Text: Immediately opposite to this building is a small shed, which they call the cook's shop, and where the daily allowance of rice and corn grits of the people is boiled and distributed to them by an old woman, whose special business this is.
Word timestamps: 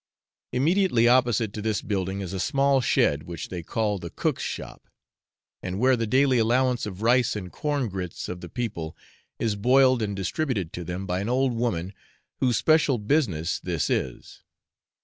Immediately 0.51 1.07
opposite 1.07 1.53
to 1.53 1.61
this 1.61 1.83
building 1.83 2.21
is 2.21 2.33
a 2.33 2.39
small 2.39 2.81
shed, 2.81 3.21
which 3.21 3.49
they 3.49 3.61
call 3.61 3.99
the 3.99 4.09
cook's 4.09 4.41
shop, 4.41 4.87
and 5.61 5.77
where 5.77 5.95
the 5.95 6.07
daily 6.07 6.39
allowance 6.39 6.87
of 6.87 7.03
rice 7.03 7.35
and 7.35 7.51
corn 7.51 7.87
grits 7.87 8.27
of 8.27 8.41
the 8.41 8.49
people 8.49 8.97
is 9.37 9.55
boiled 9.55 10.01
and 10.01 10.15
distributed 10.15 10.73
to 10.73 10.83
them 10.83 11.05
by 11.05 11.19
an 11.19 11.29
old 11.29 11.53
woman, 11.53 11.93
whose 12.39 12.57
special 12.57 12.97
business 12.97 13.59
this 13.59 13.91
is. 13.91 14.41